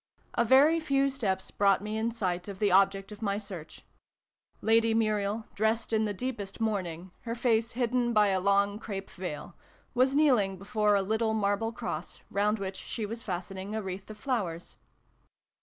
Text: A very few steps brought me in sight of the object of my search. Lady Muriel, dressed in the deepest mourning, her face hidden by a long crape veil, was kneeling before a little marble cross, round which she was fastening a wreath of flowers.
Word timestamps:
A 0.33 0.43
very 0.43 0.79
few 0.79 1.11
steps 1.11 1.51
brought 1.51 1.83
me 1.83 1.95
in 1.95 2.09
sight 2.09 2.47
of 2.47 2.57
the 2.57 2.71
object 2.71 3.11
of 3.11 3.21
my 3.21 3.37
search. 3.37 3.85
Lady 4.59 4.95
Muriel, 4.95 5.45
dressed 5.53 5.93
in 5.93 6.05
the 6.05 6.11
deepest 6.15 6.59
mourning, 6.59 7.11
her 7.19 7.35
face 7.35 7.73
hidden 7.73 8.11
by 8.11 8.29
a 8.29 8.39
long 8.39 8.79
crape 8.79 9.11
veil, 9.11 9.53
was 9.93 10.15
kneeling 10.15 10.57
before 10.57 10.95
a 10.95 11.03
little 11.03 11.35
marble 11.35 11.71
cross, 11.71 12.19
round 12.31 12.57
which 12.57 12.77
she 12.77 13.05
was 13.05 13.21
fastening 13.21 13.75
a 13.75 13.81
wreath 13.83 14.09
of 14.09 14.17
flowers. 14.17 14.77